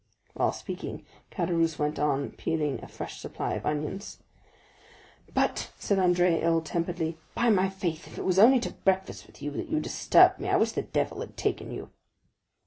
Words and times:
While 0.33 0.51
speaking, 0.51 1.05
Caderousse 1.29 1.77
went 1.77 1.99
on 1.99 2.31
peeling 2.31 2.79
a 2.83 2.87
fresh 2.87 3.19
supply 3.19 3.53
of 3.53 3.67
onions. 3.67 4.17
"But," 5.31 5.69
said 5.77 5.99
Andrea, 5.99 6.43
ill 6.43 6.63
temperedly, 6.63 7.17
"by 7.35 7.51
my 7.51 7.69
faith, 7.69 8.07
if 8.07 8.17
it 8.17 8.25
was 8.25 8.39
only 8.39 8.59
to 8.61 8.71
breakfast 8.73 9.27
with 9.27 9.43
you, 9.43 9.51
that 9.51 9.69
you 9.69 9.79
disturbed 9.79 10.39
me, 10.39 10.49
I 10.49 10.55
wish 10.55 10.71
the 10.71 10.81
devil 10.81 11.19
had 11.19 11.37
taken 11.37 11.69
you!" 11.69 11.91